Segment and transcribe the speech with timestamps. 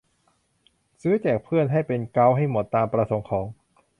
[1.01, 3.45] ซื้อแจกเพื่อน ให้เป็นเก๊าท์ให้หมด ตามประสงค์ของ